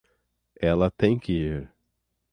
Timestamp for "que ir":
1.19-1.71